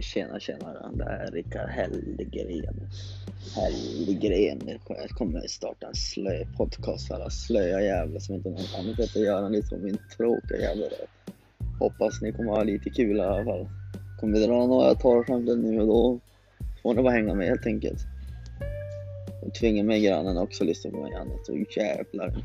Tjena 0.00 0.40
tjena, 0.40 0.90
det 0.94 1.04
här 1.04 1.26
är 1.26 1.30
Rickard 1.30 1.68
Hellgren. 1.70 2.76
Hellgren. 3.56 4.78
Jag 4.88 5.10
kommer 5.10 5.46
starta 5.46 5.86
en 5.86 5.94
slö 5.94 6.44
podcast 6.56 7.08
för 7.08 7.14
alla 7.14 7.30
slöa 7.30 7.82
jävlar 7.82 8.20
som 8.20 8.34
inte 8.34 8.48
har 8.48 8.56
något 8.56 8.78
annat 8.78 9.00
att 9.00 9.16
göra 9.16 9.46
än 9.46 9.52
liksom 9.52 9.82
min 9.82 9.98
tråkiga 10.16 10.60
jävla 10.60 10.86
Hoppas 11.78 12.22
ni 12.22 12.32
kommer 12.32 12.50
ha 12.50 12.62
lite 12.62 12.90
kul 12.90 13.16
i 13.16 13.20
alla 13.20 13.44
fall. 13.44 13.68
Kommer 14.20 14.40
dra 14.40 14.66
några 14.66 14.94
torrskämt 14.94 15.46
nu 15.46 15.80
och 15.80 15.86
då 15.86 16.20
får 16.82 16.94
ni 16.94 17.02
bara 17.02 17.12
hänga 17.12 17.34
med 17.34 17.48
helt 17.48 17.66
enkelt. 17.66 18.00
Och 19.42 19.54
tvinga 19.54 19.84
mig 19.84 20.00
grannen 20.00 20.38
också 20.38 20.64
att 20.64 20.68
lyssna 20.68 20.90
på 20.90 20.96
mig 21.02 21.14
annat. 21.14 21.46
Så 21.46 21.64
jävlar. 21.76 22.42